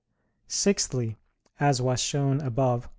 [0.47, 1.17] Sixthly,
[1.59, 2.89] as was shown above (Q.